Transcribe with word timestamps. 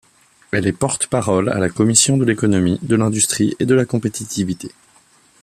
Elle 0.51 0.65
est 0.65 0.71
porte-parole 0.71 1.49
à 1.49 1.59
la 1.59 1.69
commission 1.69 2.17
de 2.17 2.25
l'Économie, 2.25 2.79
de 2.81 2.95
l'Industrie 2.95 3.55
et 3.59 3.67
de 3.67 3.75
la 3.75 3.85
Compétitivité. 3.85 4.71